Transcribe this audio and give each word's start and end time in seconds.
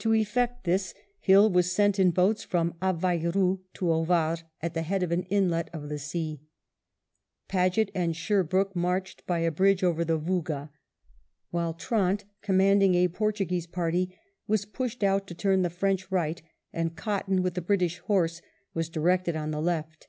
To 0.00 0.12
effect 0.14 0.64
this 0.64 0.94
Hill 1.20 1.48
was 1.48 1.70
sent 1.70 2.00
in 2.00 2.10
boats 2.10 2.42
from 2.42 2.74
Aveiro 2.82 3.60
to 3.74 3.84
Ovar 3.92 4.38
at 4.60 4.74
the 4.74 4.82
head 4.82 5.04
of 5.04 5.12
an 5.12 5.22
inlet 5.30 5.70
of 5.72 5.88
the 5.88 5.96
sea; 6.00 6.40
Paget 7.46 7.88
and 7.94 8.16
Sherbrooke 8.16 8.74
marched 8.74 9.24
by 9.28 9.42
the 9.42 9.52
bridge 9.52 9.84
over 9.84 10.04
the 10.04 10.18
Vouga; 10.18 10.70
while 11.52 11.72
Trant, 11.72 12.24
commanding 12.42 12.96
a 12.96 13.06
Portuguese 13.06 13.68
party, 13.68 14.12
was 14.48 14.64
pushed 14.64 15.04
out 15.04 15.28
to 15.28 15.36
turn 15.36 15.62
the 15.62 15.70
French 15.70 16.10
right, 16.10 16.42
and 16.72 16.96
Cotton 16.96 17.40
with 17.40 17.54
the 17.54 17.60
British 17.62 17.98
horse 18.00 18.42
was 18.74 18.88
directed 18.88 19.36
on 19.36 19.52
the 19.52 19.62
left. 19.62 20.08